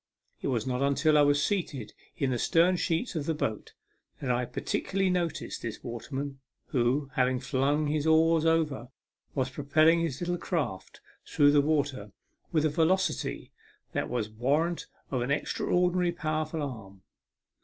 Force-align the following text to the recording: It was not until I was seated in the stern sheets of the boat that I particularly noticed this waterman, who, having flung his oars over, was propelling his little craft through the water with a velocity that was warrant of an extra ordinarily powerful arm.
It 0.41 0.47
was 0.47 0.65
not 0.65 0.81
until 0.81 1.15
I 1.15 1.21
was 1.21 1.43
seated 1.45 1.93
in 2.17 2.31
the 2.31 2.39
stern 2.39 2.75
sheets 2.75 3.13
of 3.15 3.27
the 3.27 3.35
boat 3.35 3.75
that 4.19 4.31
I 4.31 4.45
particularly 4.45 5.11
noticed 5.11 5.61
this 5.61 5.83
waterman, 5.83 6.39
who, 6.69 7.11
having 7.13 7.39
flung 7.39 7.85
his 7.85 8.07
oars 8.07 8.43
over, 8.43 8.87
was 9.35 9.51
propelling 9.51 9.99
his 9.99 10.19
little 10.19 10.39
craft 10.39 11.01
through 11.27 11.51
the 11.51 11.61
water 11.61 12.13
with 12.51 12.65
a 12.65 12.69
velocity 12.69 13.51
that 13.91 14.09
was 14.09 14.27
warrant 14.27 14.87
of 15.11 15.21
an 15.21 15.29
extra 15.29 15.67
ordinarily 15.71 16.13
powerful 16.13 16.63
arm. 16.63 17.03